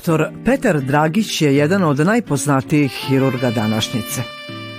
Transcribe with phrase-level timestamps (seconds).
[0.00, 4.22] Doktor Petar Dragić je jedan od najpoznatijih hirurga današnjice.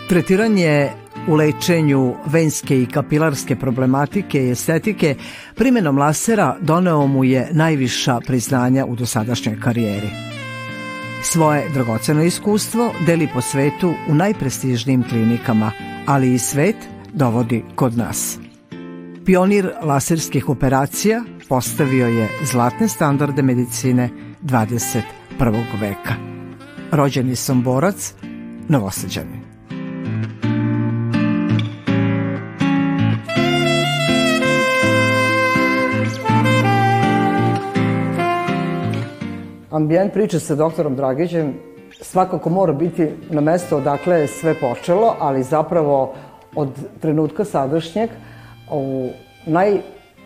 [0.10, 0.94] Tretiran je
[1.28, 5.16] u lečenju venske i kapilarske problematike i estetike
[5.56, 10.10] primenom lasera doneo mu je najviša priznanja u dosadašnjoj karijeri.
[11.24, 15.72] Svoje dragoceno iskustvo deli po svetu u najprestižnijim klinikama,
[16.06, 16.76] ali i svet
[17.14, 18.40] dovodi kod nas.
[19.26, 25.02] Pionir laserskih operacija postavio je zlatne standarde medicine 21.
[25.82, 26.14] veka.
[26.92, 28.14] Rođeni sam borac,
[28.70, 29.42] novosađani.
[39.72, 41.54] Ambijent priče sa doktorom Dragićem
[42.02, 46.14] svakako mora biti na mesto odakle je sve počelo, ali zapravo
[46.56, 48.10] od trenutka sadašnjeg
[48.72, 49.10] u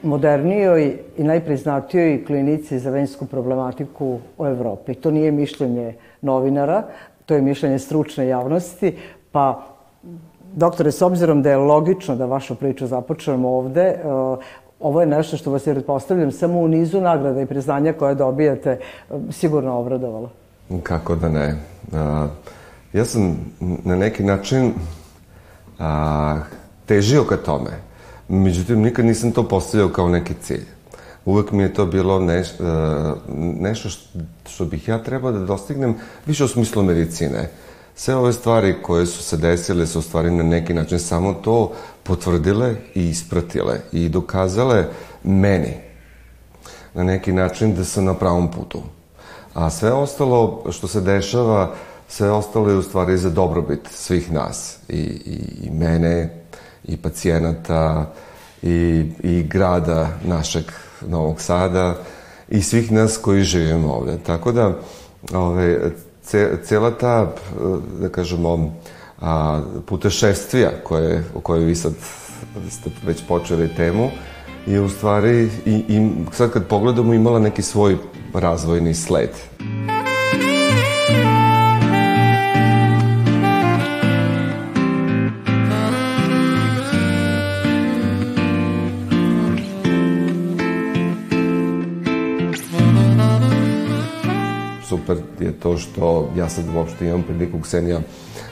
[0.05, 4.93] najmodernijoj i najpriznatijoj klinici za vensku problematiku u Evropi.
[4.93, 6.83] To nije mišljenje novinara,
[7.25, 8.97] to je mišljenje stručne javnosti,
[9.31, 9.65] pa
[10.55, 13.97] Doktore, s obzirom da je logično da vašu priču započnemo ovde,
[14.79, 18.79] ovo je nešto što vas je, pretpostavljam, samo u nizu nagrada i priznanja koje dobijate
[19.31, 20.29] sigurno obradovalo.
[20.83, 21.55] Kako da ne.
[21.93, 22.27] A,
[22.93, 24.73] ja sam na neki način
[26.85, 27.71] težio ka tome.
[28.27, 30.65] Međutim, nikad nisam to postavljao kao neki cilj.
[31.25, 32.47] Uvek mi je to bilo neš,
[33.59, 33.89] nešto
[34.49, 35.95] što bih ja trebao da dostignem
[36.25, 37.49] više u smislu medicine.
[37.95, 41.71] Sve ove stvari koje su se desile su u stvari na neki način samo to
[42.03, 44.87] potvrdile i ispratile i dokazale
[45.23, 45.73] meni
[46.93, 48.81] na neki način da sam na pravom putu.
[49.53, 51.75] A sve ostalo što se dešava,
[52.07, 54.77] sve ostalo je u stvari za dobrobit svih nas.
[54.89, 56.43] I, i, i mene,
[56.83, 58.13] i pacijenata,
[58.61, 60.63] i, i grada našeg
[61.07, 61.97] Novog Sada,
[62.49, 64.17] i svih nas koji živimo ovde.
[64.25, 64.73] Tako da,
[65.33, 65.91] ove,
[66.63, 67.33] cela ta,
[67.99, 68.73] da kažemo,
[69.21, 71.93] a, putešestvija koje, o kojoj vi sad
[72.69, 74.09] ste već počeli temu,
[74.65, 77.97] je u stvari i, i sad kad pogledamo imala neki svoj
[78.33, 79.29] razvojni sled.
[95.05, 97.99] Super je to što ja sad uopšte imam priliku Ksenija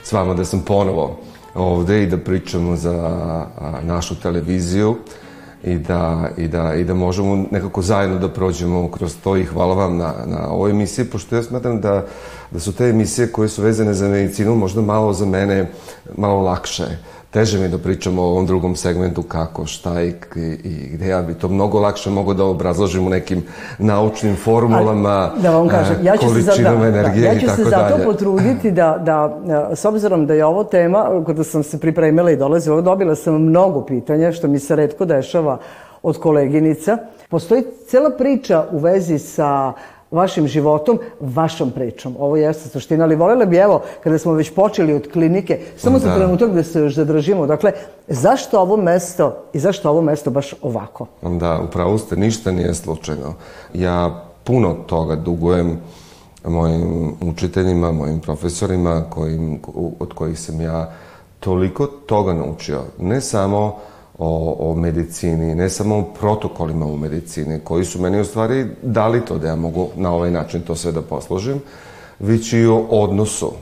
[0.02, 1.18] s vama da sam ponovo
[1.54, 3.46] ovde i da pričamo za
[3.82, 4.96] našu televiziju
[5.64, 9.74] i da, i, da, i da možemo nekako zajedno da prođemo kroz to i hvala
[9.74, 12.06] vam na, na ovoj emisiji, pošto ja smatram da,
[12.50, 15.70] da su te emisije koje su vezane za medicinu možda malo za mene
[16.16, 16.84] malo lakše
[17.34, 20.12] teže mi da pričamo o ovom drugom segmentu kako, šta i,
[20.64, 23.42] i gde ja bi to mnogo lakše mogao da obrazložim u nekim
[23.78, 27.46] naučnim formulama, da vam kažem, ja ću količinom se za, da, energije da, ja ću
[27.56, 32.30] se zato potruditi da, da, s obzirom da je ovo tema, kada sam se pripremila
[32.30, 35.58] i dolazila, dobila sam mnogo pitanja, što mi se redko dešava
[36.02, 36.98] od koleginica.
[37.28, 39.72] Postoji cela priča u vezi sa
[40.14, 42.16] vašim životom, vašom pričom.
[42.18, 46.04] Ovo jeste suština, ali volela bi, evo, kada smo već počeli od klinike, samo da.
[46.04, 47.46] za trenutak da se još zadržimo.
[47.46, 47.72] Dakle,
[48.08, 51.06] zašto ovo mesto i zašto ovo mesto baš ovako?
[51.22, 53.34] Da, upravo ste, ništa nije slučajno.
[53.74, 55.80] Ja puno toga dugujem
[56.44, 59.60] mojim učiteljima, mojim profesorima, kojim,
[59.98, 60.92] od kojih sam ja
[61.40, 62.82] toliko toga naučio.
[62.98, 63.78] Ne samo
[64.18, 69.20] o, o medicini, ne samo o protokolima u medicini, koji su meni u stvari dali
[69.20, 71.60] to da ja mogu na ovaj način to sve da posložim,
[72.18, 73.52] već i o odnosu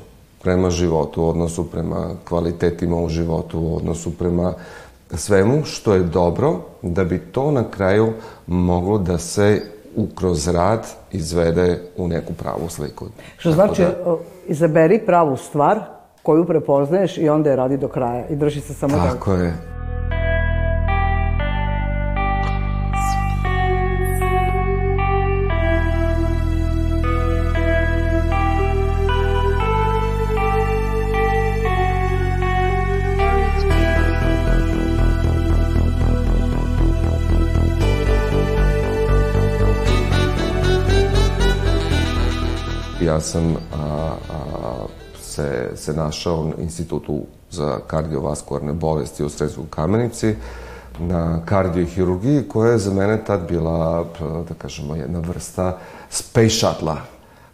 [0.43, 4.55] prema životu, odnosu prema kvalitetima u životu, odnosu prema
[5.15, 8.13] svemu što je dobro, da bi to na kraju
[8.47, 9.63] moglo da se
[10.15, 13.07] kroz rad izvede u neku pravu sliku.
[13.37, 14.17] Što Tako znači, da...
[14.47, 15.81] izaberi pravu stvar
[16.23, 19.43] koju prepoznaješ i onda je radi do kraja i drži se samo Tako da...
[19.43, 19.72] je.
[43.05, 44.15] Ja sam a, a,
[45.21, 50.35] se, se našao na institutu za kardiovaskularne bolesti u Sredskoj kamenici
[50.99, 54.05] na kardiohirurgiji koja je za mene tad bila,
[54.49, 55.79] da kažemo, jedna vrsta
[56.11, 56.97] space shuttle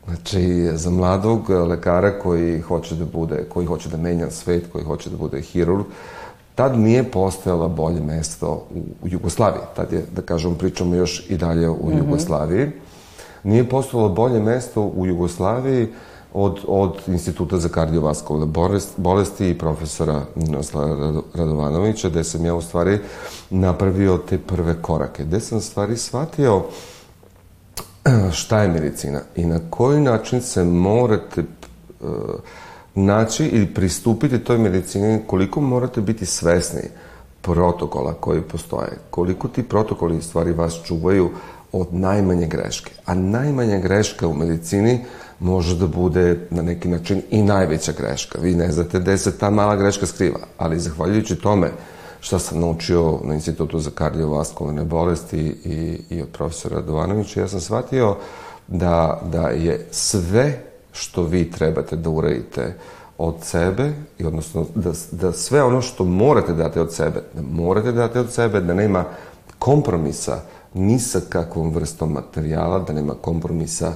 [0.09, 5.11] Znači, za mladog lekara koji hoće da bude, koji hoće da menja svet, koji hoće
[5.11, 5.85] da bude hirurg,
[6.55, 9.63] tad nije postojalo bolje mesto u, u Jugoslaviji.
[9.77, 11.99] Tad je, da kažem, pričamo još i dalje u mm -hmm.
[11.99, 12.71] Jugoslaviji
[13.49, 15.89] Nije postojalo bolje mesto u Jugoslaviji
[16.35, 18.53] od, od Instituta za kardiovaskularne
[18.97, 22.99] bolesti i profesora Ninoslava Radovanovića, gde sam ja u stvari
[23.51, 26.63] napravio te prve korake, gde sam u stvari shvatio
[28.39, 31.41] šta je medicina i na koji način se morate
[32.01, 32.09] uh,
[32.95, 36.83] naći ili pristupiti toj medicini, koliko morate biti svesni
[37.41, 41.31] protokola koji postoje, koliko ti protokoli stvari vas čuvaju
[41.73, 42.91] od najmanje greške.
[43.05, 45.05] A najmanja greška u medicini
[45.41, 48.39] može da bude na neki način i najveća greška.
[48.41, 51.71] Vi ne znate gde se ta mala greška skriva, ali zahvaljujući tome
[52.21, 57.61] šta sam naučio na Institutu za kardiovaskularne bolesti i, i od profesora Radovanovića, ja sam
[57.61, 58.17] shvatio
[58.69, 60.63] da, da je sve
[60.93, 62.75] što vi trebate da uradite
[63.19, 67.93] od sebe, i odnosno da, da sve ono što morate dati od sebe, da morate
[67.93, 69.05] dati od sebe, da nema
[69.59, 70.41] kompromisa
[70.75, 73.93] ni sa kakvom vrstom materijala, da nema kompromisa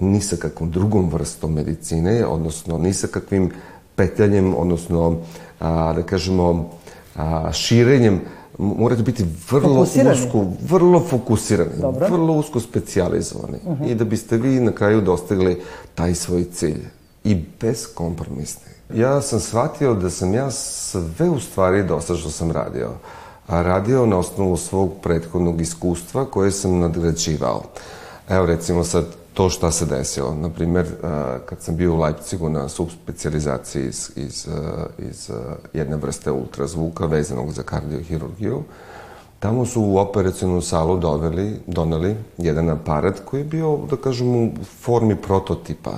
[0.00, 3.50] ni sa kakvom drugom vrstom medicine, odnosno ni sa kakvim
[3.96, 5.16] petljanjem, odnosno,
[5.60, 6.70] a, da kažemo,
[7.16, 8.20] a, širenjem
[8.58, 12.08] morate biti vrlo usko, vrlo fokusirani, Dobro.
[12.08, 13.90] vrlo usko specializovani uh -huh.
[13.90, 15.62] i da biste vi na kraju dostigli
[15.94, 16.84] taj svoj cilj
[17.24, 18.72] i beskompromisni.
[18.94, 24.06] Ja sam shvatio da sam ja sve u stvari dosta što sam radio, a radio
[24.06, 27.62] na osnovu svog prethodnog iskustva koje sam nadgrađivao.
[28.28, 29.04] Evo recimo sad
[29.34, 30.34] to šta se desilo.
[30.34, 30.86] Naprimer,
[31.46, 34.48] kad sam bio u Leipzigu na subspecializaciji iz, iz,
[34.98, 35.30] iz
[35.72, 38.62] jedne vrste ultrazvuka vezanog za kardiohirurgiju,
[39.38, 44.50] tamo su u operacijonu salu doveli, doneli jedan aparat koji je bio, da kažem, u
[44.80, 45.92] formi prototipa.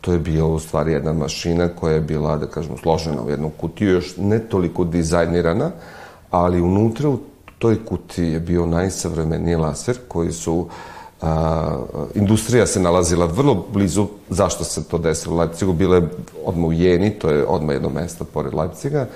[0.00, 3.50] To je bila u stvari jedna mašina koja je bila, da kažemo, složena u jednu
[3.50, 5.70] kutiju, još ne toliko dizajnirana,
[6.30, 7.18] ali unutra u
[7.58, 10.68] toj kutiji je bio najsavremeniji laser koji su
[11.22, 11.78] a,
[12.14, 16.08] industrija se nalazila vrlo blizu zašto se to desilo u Leipzigu, bila je
[16.44, 19.06] odmah u Jeni, to je odmah jedno mesto pored Leipziga,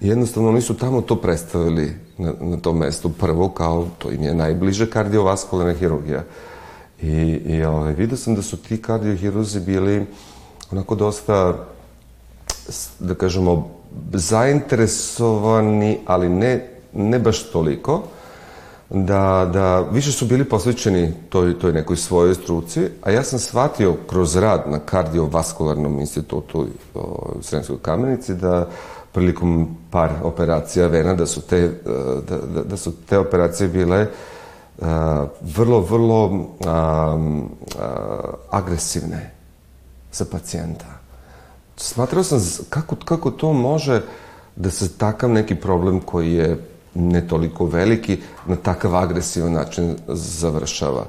[0.00, 4.34] jednostavno oni su tamo to predstavili na, na tom mestu prvo kao to im je
[4.34, 6.24] najbliže kardiovaskularna hirurgija.
[7.02, 10.06] I, i ovaj, vidio sam da su ti kardiohiruzi bili
[10.72, 11.54] onako dosta,
[12.98, 13.70] da kažemo,
[14.12, 18.02] zainteresovani, ali ne, ne baš toliko,
[18.90, 23.96] da, da više su bili posvećeni toj, toj nekoj svojoj struci, a ja sam shvatio
[24.06, 28.68] kroz rad na kardiovaskularnom institutu u Sremskoj kamenici da
[29.12, 31.70] prilikom par operacija vena da su te,
[32.28, 34.06] da, da, da su te operacije bile
[34.78, 34.86] uh,
[35.40, 37.54] vrlo, vrlo uh, uh,
[38.50, 39.30] agresivne
[40.12, 40.97] za pacijenta.
[41.80, 42.40] Smatrao sam
[42.70, 44.02] kako, kako to može
[44.56, 46.58] da se takav neki problem koji je
[46.94, 51.06] ne toliko veliki, na takav agresivan način završava.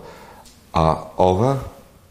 [0.74, 1.58] A ova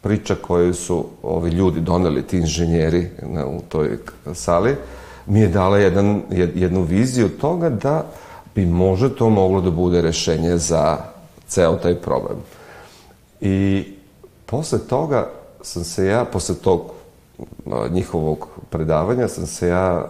[0.01, 3.97] priča koju su ovi ljudi doneli, ti inženjeri na, u toj
[4.33, 4.75] sali,
[5.25, 6.21] mi je dala jedan,
[6.55, 8.05] jednu viziju toga da
[8.55, 10.97] bi može to moglo da bude rešenje za
[11.47, 12.37] ceo taj problem.
[13.41, 13.85] I
[14.45, 15.29] posle toga
[15.61, 16.98] sam se ja, posle tog
[17.91, 20.05] njihovog predavanja, sam se ja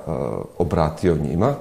[0.58, 1.54] obratio njima.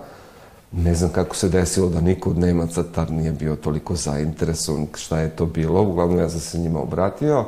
[0.73, 5.19] Ne znam kako se desilo da niko od Nemaca tad nije bio toliko zainteresovan šta
[5.19, 5.83] je to bilo.
[5.83, 7.45] Uglavnom ja sam se njima obratio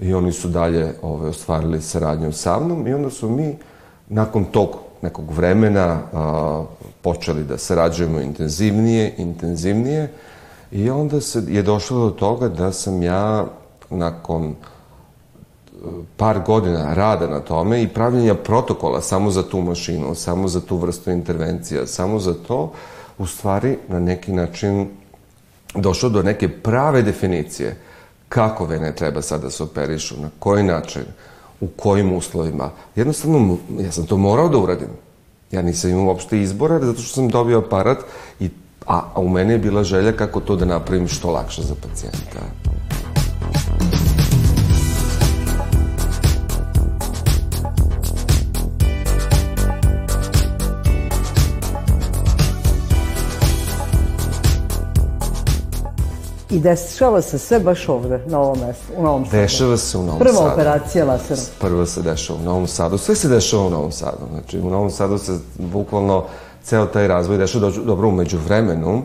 [0.00, 3.56] i oni su dalje ove, ostvarili saradnju sa mnom i onda su mi
[4.08, 6.64] nakon tog nekog vremena a,
[7.02, 10.12] počeli da sarađujemo intenzivnije, intenzivnije
[10.72, 13.46] i onda se je došlo do toga da sam ja
[13.90, 14.54] nakon
[16.16, 20.76] par godina rada na tome i pravljenja protokola samo za tu mašinu, samo za tu
[20.76, 22.72] vrstu intervencija, samo za to,
[23.18, 24.88] u stvari na neki način
[25.74, 27.76] došlo do neke prave definicije
[28.28, 31.02] kako vene treba sada da se operišu, na koji način,
[31.60, 32.70] u kojim uslovima.
[32.96, 34.88] Jednostavno, ja sam to morao da uradim.
[35.50, 37.98] Ja nisam imao uopšte izbora, zato što sam dobio aparat,
[38.40, 38.50] i,
[38.86, 42.40] a, a u mene je bila želja kako to da napravim što lakše za pacijenta.
[56.50, 59.36] I dešava se sve baš ovde, na ovom mestu, u Novom Sadu.
[59.36, 60.44] Dešava se u Novom Prva Sadu.
[60.44, 61.44] Prva operacija laserom.
[61.60, 62.98] Prva se dešava u Novom Sadu.
[62.98, 64.26] Sve se dešava u Novom Sadu.
[64.30, 66.24] Znači, u Novom Sadu se bukvalno
[66.62, 67.70] ceo taj razvoj dešava.
[67.70, 69.02] Dobro, umeđu vremenu,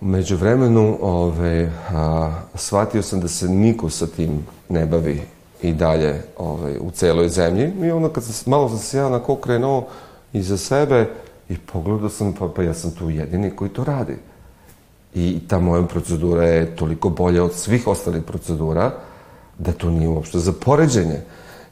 [0.00, 5.22] umeđu vremenu, ove, a, shvatio sam da se niko sa tim ne bavi
[5.62, 7.72] i dalje ove, u celoj zemlji.
[7.82, 9.86] I onda kad sam, malo sam se ja onako krenuo
[10.32, 11.10] iza sebe
[11.48, 14.16] i pogledao sam, pa, pa ja sam tu jedini koji to radi
[15.14, 18.92] i ta moja procedura je toliko bolja od svih ostalih procedura
[19.58, 21.20] da to nije uopšte za poređenje.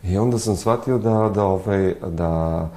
[0.04, 2.68] I onda sam shvatio da, da, ovaj, da,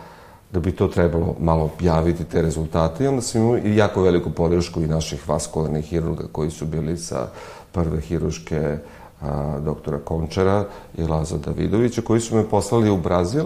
[0.51, 4.81] da bi to trebalo malo objaviti te rezultate i onda sam imao jako veliku podršku
[4.81, 7.27] i naših vaskularnih hirurga koji su bili sa
[7.71, 8.77] prve hiruške
[9.21, 10.65] a, doktora Končara
[10.97, 13.45] i Laza Davidovića koji su me poslali u Brazil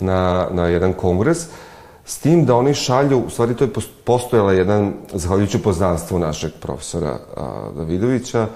[0.00, 1.46] na, na jedan kongres
[2.04, 3.70] s tim da oni šalju, u stvari to je
[4.04, 8.46] postojala jedan, zahvaljujući poznanstvu našeg profesora a, Davidovića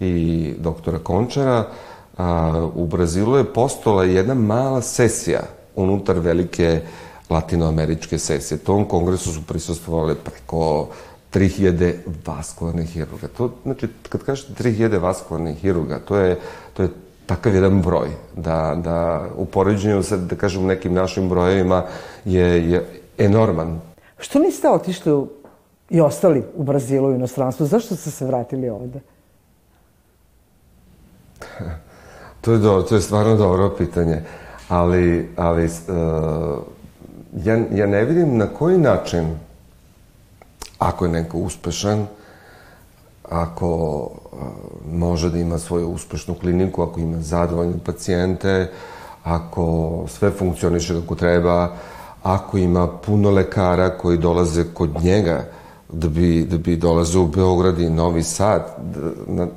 [0.00, 1.66] i doktora Končara,
[2.18, 5.40] a, u Brazilu je postojala jedna mala sesija
[5.76, 6.80] unutar velike
[7.30, 8.58] latinoameričke sesije.
[8.58, 10.88] Tom kongresu su prisustvovali preko
[11.34, 11.94] 3000
[12.26, 13.28] vaskularnih hirurga.
[13.36, 16.40] To, znači, kad kažete 3000 vaskularnih hirurga, to je,
[16.74, 16.88] to je
[17.26, 21.84] takav jedan broj, da, da u poređenju sa, da kažem, nekim našim brojevima
[22.24, 23.80] je, je enorman.
[24.18, 25.28] Što niste otišli u,
[25.90, 27.66] i ostali u Brazilu i inostranstvu?
[27.66, 29.00] Zašto ste se vratili ovde?
[32.40, 34.22] to je dobro, to je stvarno dobro pitanje.
[34.68, 35.70] Ali, ali uh,
[37.44, 39.38] ja, ja ne vidim na koji način,
[40.78, 42.06] ako je neko uspešan,
[43.28, 44.10] ako
[44.94, 48.70] može da ima svoju uspešnu kliniku, ako ima zadovoljne pacijente,
[49.24, 51.76] ako sve funkcioniše kako treba,
[52.22, 55.44] ako ima puno lekara koji dolaze kod njega
[55.92, 58.76] da bi, da bi dolaze u Beograd i Novi Sad.
[58.94, 59.48] Da, na,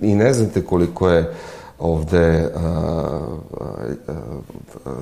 [0.00, 1.34] i ne znate koliko je
[1.78, 4.12] ovde a, a,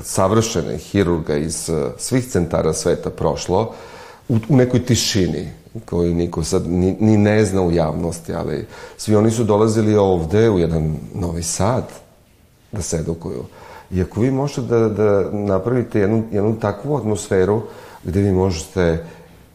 [0.03, 3.73] savršene hirurga iz svih centara sveta prošlo
[4.29, 9.17] u, u nekoj tišini koju niko sad ni, ni ne zna u javnosti, ali svi
[9.17, 11.85] oni su dolazili ovde u jedan Novi Sad
[12.73, 13.45] da se edukuju.
[13.91, 17.63] I ako vi možete da, da napravite jednu, jednu takvu atmosferu
[18.05, 19.05] gde vi možete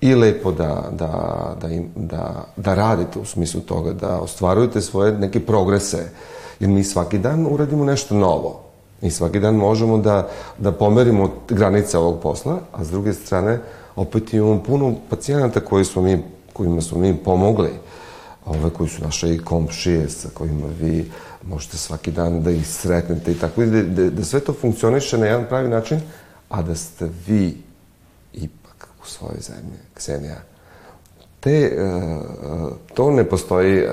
[0.02, 5.12] i lepo da, da, da, im, da, da radite u smislu toga, da ostvarujete svoje
[5.12, 6.10] neke progrese,
[6.60, 8.62] jer mi svaki dan uradimo nešto novo.
[9.02, 13.60] I svaki dan možemo da, da pomerimo granice ovog posla, a s druge strane
[13.98, 16.24] opet imamo puno pacijenata koji smo mi,
[16.54, 17.70] kojima smo mi pomogli,
[18.46, 21.12] ove koji su naše i komšije sa kojima vi
[21.44, 25.26] možete svaki dan da ih sretnete i tako, da, da, da sve to funkcioniše na
[25.26, 26.02] jedan pravi način,
[26.50, 27.58] a da ste vi
[28.34, 30.42] ipak u svojoj zemlji, Ksenija.
[31.40, 33.92] Te, uh, to ne postoji uh,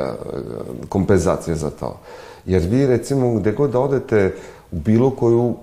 [0.88, 2.00] kompenzacija za to.
[2.46, 4.34] Jer vi, recimo, gde god da odete
[4.72, 5.54] u bilo koju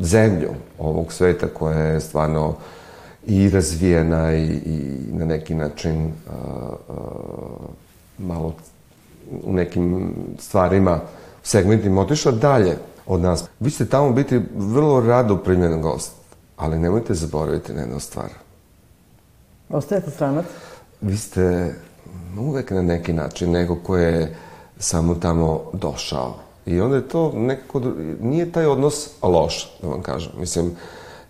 [0.00, 2.54] zemlju ovog sveta koja je stvarno
[3.28, 6.12] i razvijena i, i na neki način uh,
[6.88, 6.96] uh,
[8.18, 8.54] malo
[9.42, 11.00] u nekim stvarima,
[11.42, 13.44] segmentima otišla dalje od nas.
[13.60, 16.12] Vi ćete tamo biti vrlo rado primljen gost,
[16.56, 18.28] ali nemojte zaboraviti na jednu stvar.
[19.68, 20.44] Ostajete stranac?
[21.00, 21.74] Vi ste
[22.38, 24.36] uvek na neki način neko ko je
[24.78, 26.34] samo tamo došao.
[26.66, 27.82] I onda je to nekako,
[28.20, 30.32] nije taj odnos loš, da vam kažem.
[30.38, 30.70] Mislim,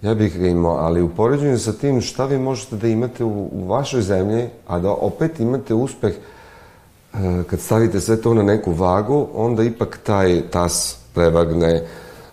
[0.02, 3.48] ja bih ga imao, ali u poređenju sa tim šta vi možete da imate u,
[3.52, 8.72] u vašoj zemlji, a da opet imate uspeh e, kad stavite sve to na neku
[8.72, 11.82] vagu, onda ipak taj tas prevagne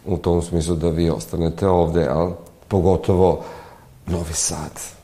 [0.05, 2.33] u tom smislu da vi ostanete ovde, ali
[2.67, 3.43] pogotovo
[4.07, 4.94] Novi Sad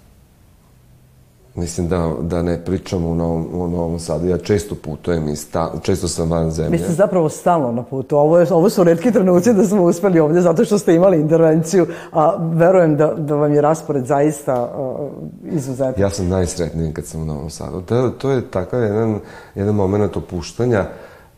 [1.56, 4.28] Mislim da, da ne pričam u Novom, u Novom Sadu.
[4.28, 6.72] Ja često putujem i sta, često sam van zemlje.
[6.72, 8.18] Mi ste zapravo stalno na putu.
[8.18, 11.88] Ovo, je, ovo su redki trenuci da smo uspeli ovde zato što ste imali intervenciju,
[12.12, 15.94] a verujem da, da vam je raspored zaista uh, izuzetan.
[15.98, 17.82] Ja sam najsretniji kad sam u Novom Sadu.
[17.82, 19.20] To, to je takav jedan,
[19.56, 20.86] jedan moment opuštanja,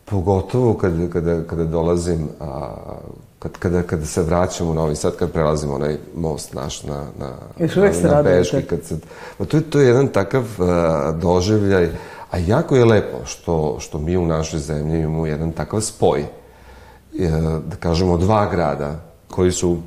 [0.04, 2.70] pogotovo kada, kada, kada dolazim a,
[3.44, 7.32] kad, kada, kada se vraćamo u Novi Sad, kad prelazimo onaj most naš na, na,
[7.58, 8.98] Još uvek na, na Beški, kad se,
[9.38, 11.88] pa to, je, to je jedan takav uh, doživljaj,
[12.30, 17.28] a jako je lepo što, što mi u našoj zemlji imamo jedan takav spoj, uh,
[17.66, 19.78] da kažemo dva grada, koji su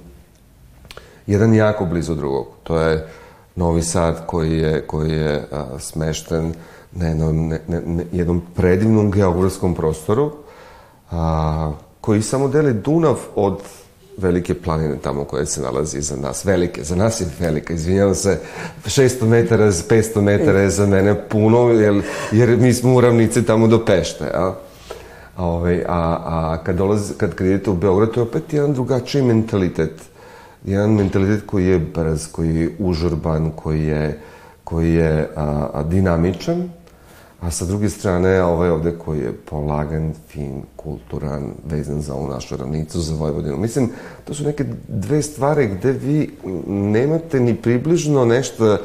[1.27, 2.47] jedan jako blizu drugog.
[2.63, 3.07] To je
[3.55, 6.53] Novi Sad koji je, koji je uh, smešten
[6.91, 10.31] na jednom, ne, ne, jednom predivnom geografskom prostoru,
[11.11, 11.71] a,
[12.07, 13.59] koji samo deli Dunav od
[14.17, 16.45] velike planine tamo koje se nalazi iza nas.
[16.45, 18.39] Velike, za nas je velika, izvinjavam se,
[18.85, 23.67] 600 metara, 500 metara je za mene puno, jer, jer mi smo u ravnici tamo
[23.67, 24.53] do Pešte, a?
[25.35, 29.21] A, ovaj, a, a kad, dolazi, kad, idete u Beograd, to je opet jedan drugačiji
[29.21, 30.01] mentalitet.
[30.65, 34.19] Jedan mentalitet koji je brz, koji je užurban, koji je,
[34.63, 36.69] koji je a, a, dinamičan,
[37.41, 42.57] a sa druge strane ovaj ovde koji je polagan, fin, kulturan, vezan za ovu našu
[42.57, 43.57] ravnicu, za Vojvodinu.
[43.57, 43.91] Mislim,
[44.25, 48.77] to su neke dve stvari gde vi nemate ni približno nešto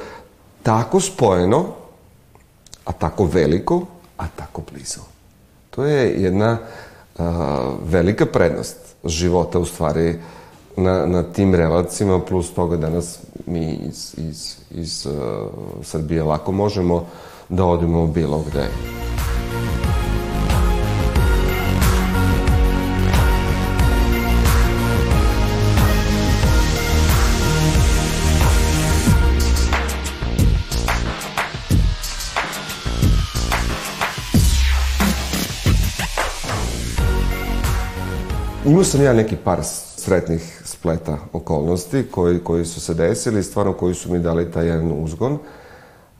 [0.62, 1.64] tako spojeno,
[2.85, 5.00] a tako veliko, a tako blizu.
[5.71, 6.59] To je jedna
[7.18, 10.18] a, velika prednost života u stvari
[10.76, 15.12] na, na tim relacima, plus toga danas mi iz, iz, iz uh,
[15.82, 17.06] Srbije lako možemo
[17.48, 18.68] da odemo bilo gde.
[38.66, 39.58] Imao sam ja neki par
[39.96, 44.92] sretnih spleta okolnosti koji, koji su se desili, stvarno koji su mi dali taj jedan
[45.04, 45.38] uzgon,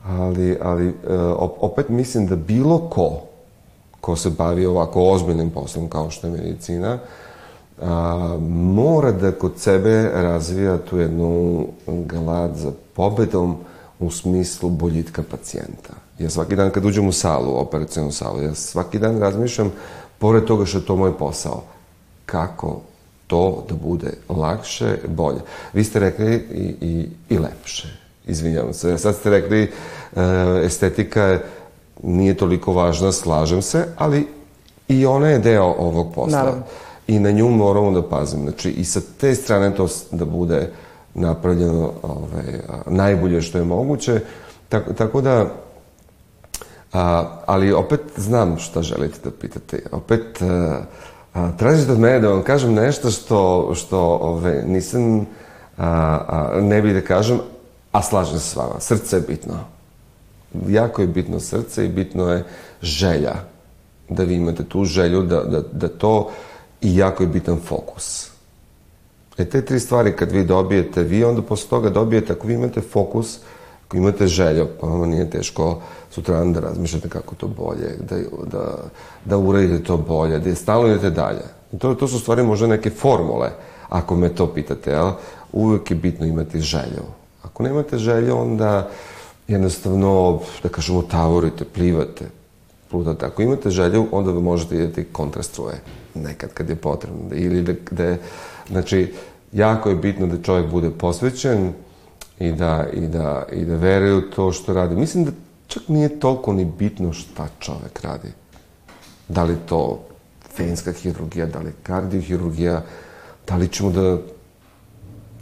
[0.07, 0.93] ali, ali e,
[1.61, 3.21] opet mislim da bilo ko
[4.03, 6.99] ko se bavi ovako ozbiljnim poslom kao što je medicina,
[7.83, 13.57] a, mora da kod sebe razvija tu jednu glad za pobedom
[14.01, 15.95] u smislu boljitka pacijenta.
[16.19, 19.73] Ja svaki dan kad uđem u salu, operacijonu salu, ja svaki dan razmišljam,
[20.19, 21.63] pored toga što je to moj posao,
[22.27, 22.81] kako
[23.33, 25.41] to da bude lakše, bolje.
[25.73, 27.89] Vi ste rekli i, i, i lepše.
[28.27, 28.99] Izvinjavam se.
[28.99, 29.71] Sad ste rekli e,
[30.65, 31.39] estetika
[32.03, 34.29] nije toliko važna, slažem se, ali
[34.89, 36.39] i ona je deo ovog posla.
[36.39, 36.63] Naravno.
[37.07, 38.43] I na nju moramo da pazimo.
[38.43, 40.71] Znači, i sa te strane to da bude
[41.15, 44.21] napravljeno ovaj, najbolje što je moguće.
[44.69, 45.47] Tako, tako da,
[46.93, 49.83] a, ali opet znam šta želite da pitate.
[49.93, 50.81] Opet, a,
[51.35, 55.27] A, tražite od mene da vam kažem nešto što, što ove, nisam,
[55.77, 55.87] a,
[56.29, 57.41] a, ne bih da kažem,
[57.93, 58.81] a slažem se s vama.
[58.81, 59.55] Srce je bitno.
[60.69, 62.45] Jako je bitno srce i bitno je
[62.83, 63.35] želja.
[64.09, 66.31] Da vi imate tu želju da, da, da to
[66.81, 68.31] i jako je bitan fokus.
[69.39, 72.81] E te tri stvari kad vi dobijete, vi onda posle toga dobijete, ako vi imate
[72.81, 73.39] fokus,
[73.93, 78.17] ako imate želju, pa vam nije teško sutradan da razmišljate kako to bolje, da,
[78.53, 78.77] da,
[79.25, 81.45] da uradite to bolje, da stalno idete dalje.
[81.79, 83.51] To, to su stvari možda neke formule,
[83.89, 85.11] ako me to pitate, jel?
[85.53, 87.05] Uvijek je bitno imati želju.
[87.43, 88.89] Ako nemate želju, onda
[89.49, 92.25] jednostavno, da kažemo, tavorite, plivate,
[92.91, 93.27] plutate.
[93.27, 95.81] Ako imate želju, onda vi možete ideti kontrastruje,
[96.15, 97.35] nekad kad je potrebno.
[97.35, 98.17] Ili da, da,
[98.69, 99.15] znači,
[99.53, 101.73] jako je bitno da čovjek bude posvećen,
[102.43, 104.97] i da, i da, i da veruje u to što radi.
[104.97, 105.31] Mislim da
[105.67, 108.29] čak nije toliko ni bitno šta čovek radi.
[109.29, 110.01] Da li to
[110.59, 112.83] venska hirurgija, da li kardiohirurgija,
[113.47, 114.19] da li ćemo da,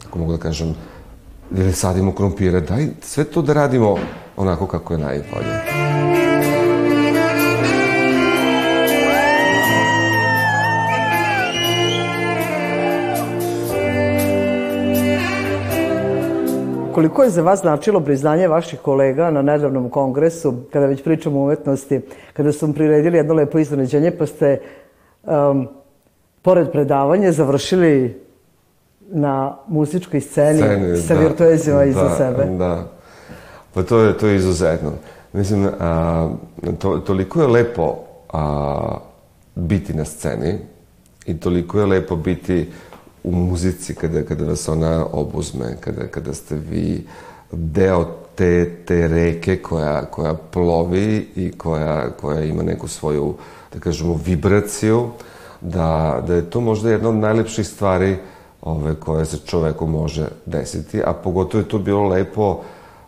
[0.07, 0.75] ako mogu da kažem,
[1.55, 3.97] ili sadimo krompire, daj sve to da radimo
[4.37, 6.30] onako kako je najbolje.
[16.91, 21.43] Koliko je za vas značilo priznanje vaših kolega na nedavnom kongresu, kada već pričamo o
[21.43, 22.01] umetnosti,
[22.33, 24.59] kada su vam priredili jedno lepo iznenađenje, pa ste
[25.23, 25.67] um,
[26.41, 28.21] pored predavanja završili
[29.11, 32.45] na muzičkoj sceni, sceni sa da, virtuezima iza da, sebe.
[32.57, 32.83] Da,
[33.73, 34.91] pa to je, to je izuzetno.
[35.33, 36.29] Mislim, a,
[36.79, 37.95] to, toliko je lepo
[38.33, 38.97] a,
[39.55, 40.57] biti na sceni
[41.25, 42.69] i toliko je lepo biti
[43.23, 47.07] u muzici kada, kada vas ona obuzme, kada, kada ste vi
[47.51, 48.05] deo
[48.35, 53.35] te, te reke koja, koja plovi i koja, koja ima neku svoju,
[53.73, 55.09] da kažemo, vibraciju,
[55.61, 58.17] da, da je to možda jedna od najlepših stvari
[58.61, 62.61] ove, koje se čoveku može desiti, a pogotovo je to bilo lepo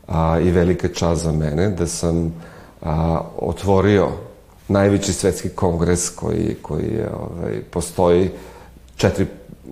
[0.08, 2.34] a, i velika čast za mene, da sam
[2.82, 4.08] a, otvorio
[4.67, 8.32] najveći svetski kongres koji, koji je, ovaj, postoji
[8.95, 9.26] četiri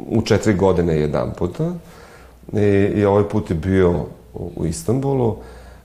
[0.07, 1.73] u četiri godine jedan puta.
[2.53, 3.91] I, i ovaj put je bio
[4.33, 5.35] u, u Istanbulu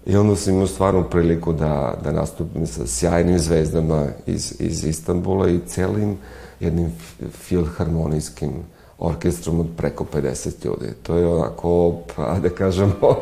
[0.07, 5.49] i onda sam imao stvarno priliku da, da nastupim sa sjajnim zvezdama iz, iz Istanbula
[5.49, 6.17] i celim
[6.61, 6.93] jednim
[7.31, 8.51] filharmonijskim
[8.99, 10.95] orkestrom od preko 50 ljudi.
[11.03, 12.95] To je onako, pa da kažemo,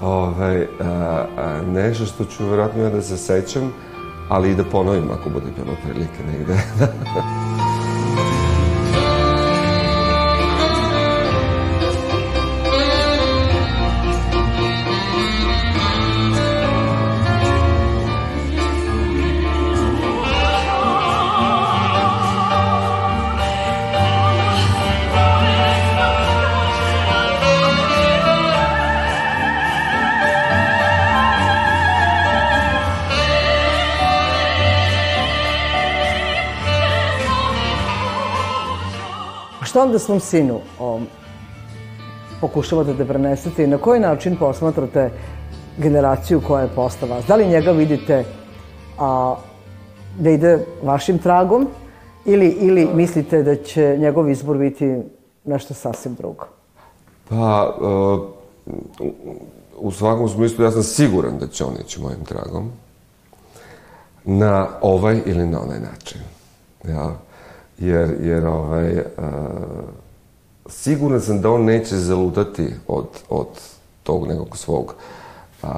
[0.00, 3.72] ovaj, a, a, nešto što ću vjerojatno ja da se sećam,
[4.28, 6.60] ali i da ponovim ako bude bilo prilike negde.
[39.88, 41.00] onda svom sinu o,
[42.40, 45.10] pokušavate da prenesete i na koji način posmatrate
[45.78, 47.24] generaciju koja je posle vas?
[47.26, 48.24] Da li njega vidite
[48.98, 49.34] a,
[50.18, 51.68] da ide vašim tragom
[52.28, 55.02] Ili, ili mislite da će njegov izbor biti
[55.44, 56.46] nešto sasvim drugo?
[57.28, 58.20] Pa, uh,
[59.78, 62.70] u svakom smislu ja sam siguran da će on ići mojim tragom
[64.24, 66.20] na ovaj ili na onaj način.
[66.84, 67.27] Ja?
[67.78, 69.04] Jer, jer ovaj, uh,
[70.68, 73.48] siguran sam da on neće zalutati od, od
[74.02, 74.94] tog nekog svog
[75.62, 75.72] a,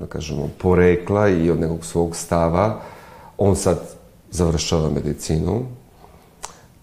[0.00, 2.80] da kažemo, porekla i od nekog svog stava.
[3.38, 3.80] On sad
[4.30, 5.62] završava medicinu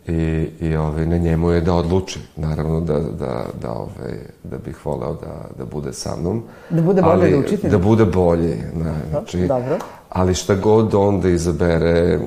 [0.08, 2.20] i, i ovaj, na njemu je da odluči.
[2.36, 4.14] Naravno da, da, da, ovaj,
[4.44, 6.44] da bih voleo da, da bude sa mnom.
[6.70, 7.72] Da bude bolje ali, da učitelj?
[7.72, 8.72] Da bude bolje.
[8.74, 9.78] Na, znači, Dobro.
[10.10, 12.20] Ali šta god on da izabere,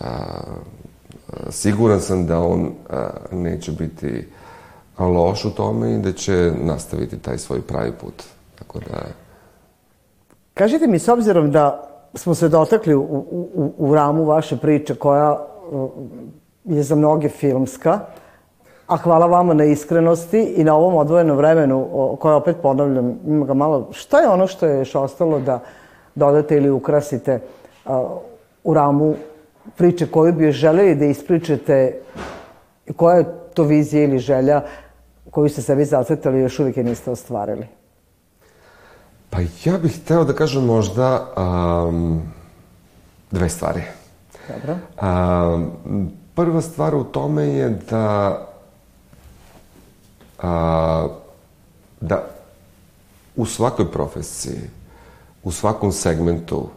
[0.00, 0.16] a,
[1.50, 4.28] siguran sam da on a, neće biti
[4.98, 8.22] loš u tome i da će nastaviti taj svoj pravi put.
[8.58, 8.96] Tako da...
[10.54, 15.46] Kažite mi, s obzirom da smo se dotakli u, u, u ramu vaše priče koja
[16.64, 18.00] je za mnoge filmska,
[18.86, 21.88] a hvala vama na iskrenosti i na ovom odvojenom vremenu,
[22.20, 25.60] koje opet ponavljam, ima ga malo, šta je ono što je još ostalo da
[26.14, 27.40] dodate ili ukrasite
[28.64, 29.14] u ramu
[29.76, 32.00] priče koju bi želeli da ispričate
[32.96, 33.24] koja je
[33.54, 34.62] to vizija ili želja
[35.30, 37.66] koju ste sebi zacrtali i još uvijek je niste ostvarili?
[39.30, 42.22] Pa ja bih hteo da kažem možda um,
[43.30, 43.82] dve stvari.
[44.48, 44.76] Dobro.
[45.02, 48.38] Um, prva stvar u tome je da
[50.42, 51.08] a,
[52.00, 52.24] da
[53.36, 54.60] u svakoj profesiji,
[55.44, 56.68] u svakom segmentu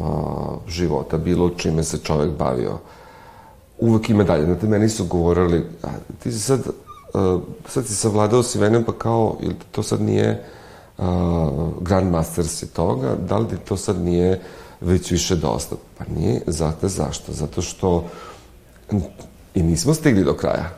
[0.00, 2.78] a, života, bilo čime se čovek bavio,
[3.78, 4.44] uvek ima dalje.
[4.44, 5.88] Znate, meni su govorili, a,
[6.22, 6.60] ti si sad,
[7.14, 10.44] a, sad si savladao si venem, pa kao, ili to sad nije
[10.98, 11.04] uh,
[11.80, 14.40] Grandmaster si toga, da li to sad nije
[14.80, 15.76] već više dosta?
[15.98, 17.32] Pa nije, znate zašto?
[17.32, 18.04] Zato što
[19.54, 20.70] i nismo stigli do kraja.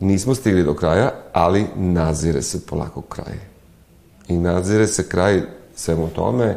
[0.00, 3.38] Nismo stigli do kraja, ali nazire se polako kraj.
[4.28, 5.42] I nazire se kraj
[5.74, 6.56] svemu tome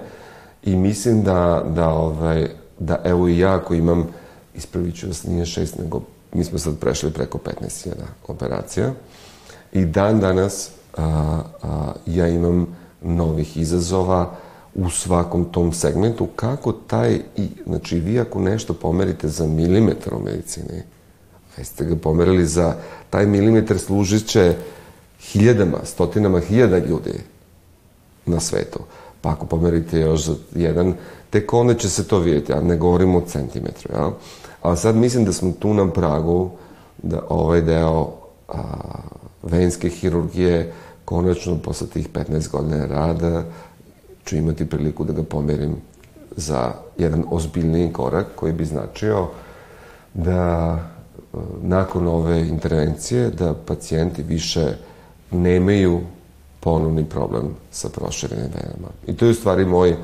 [0.64, 4.08] i mislim da, da, ovaj, da evo i ja koji imam,
[4.56, 6.02] ispravit ću vas, nije šest, nego
[6.34, 7.92] mi smo sad prešli preko 15.000
[8.28, 8.94] operacija
[9.74, 14.36] i dan danas a, a, ja imam novih izazova
[14.76, 20.20] u svakom tom segmentu, kako taj, i, znači vi ako nešto pomerite za milimetar u
[20.20, 20.84] medicini,
[21.56, 22.76] a jeste ga pomerili za
[23.10, 24.56] taj milimetar služit će
[25.22, 27.14] hiljadama, stotinama hiljada ljudi
[28.26, 28.80] na svetu.
[29.22, 30.94] Pa ako pomerite još za jedan,
[31.30, 34.12] tek onda će se to vidjeti, a ne govorimo o centimetru, ja?
[34.62, 36.50] Ali sad mislim da smo tu na pragu
[37.04, 38.10] da ovaj deo
[38.48, 38.62] a,
[39.44, 40.74] venske hirurgije
[41.06, 43.44] konačno posle tih 15 godina rada
[44.26, 45.76] ću imati priliku da ga pomerim
[46.36, 49.28] za jedan ozbiljniji korak koji bi značio
[50.14, 54.74] da e, nakon ove intervencije da pacijenti više
[55.32, 56.02] nemaju
[56.60, 58.88] ponovni problem sa proširenim venama.
[59.08, 59.96] I to je u stvari moj...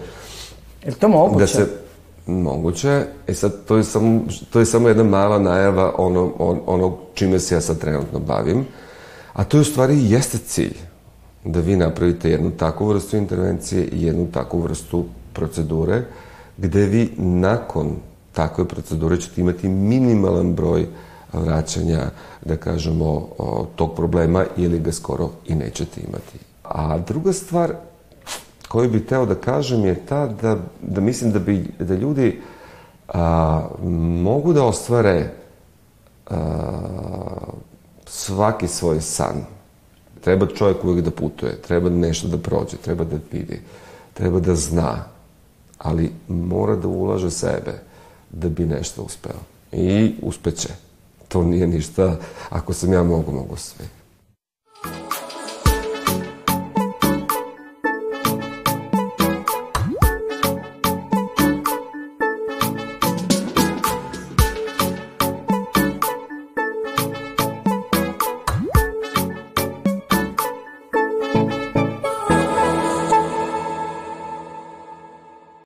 [0.86, 1.39] Je to moguće?
[1.39, 1.68] Da se,
[2.26, 3.06] moguće.
[3.28, 7.39] E sad, to je samo, to je samo jedna mala najava ono, on, ono čime
[7.39, 8.65] se ja sad trenutno bavim.
[9.34, 10.76] A to je u stvari jeste cilj
[11.44, 16.04] da vi napravite jednu takvu vrstu intervencije i jednu takvu vrstu procedure,
[16.58, 17.96] gde vi nakon
[18.34, 20.88] takve procedure ćete imati minimalan broj
[21.34, 22.10] vraćanja,
[22.46, 23.28] da kažemo,
[23.76, 26.44] tog problema ili ga skoro i nećete imati.
[26.69, 27.73] A druga stvar
[28.67, 32.41] koju bih teo da kažem je ta da, da mislim da, bi, da ljudi
[33.08, 33.67] a,
[34.23, 35.32] mogu da ostvare
[36.30, 36.38] a,
[38.06, 39.56] svaki svoj san
[40.25, 43.62] Treba čovjek uvijek da putuje, treba nešto da prođe, treba da vidi,
[44.13, 45.04] treba da zna,
[45.78, 47.73] ali mora da ulaže sebe
[48.30, 49.39] da bi nešto uspeo.
[49.71, 50.69] I uspeće.
[51.28, 52.15] To nije ništa,
[52.49, 53.86] ako sam ja mogu, mogu sve.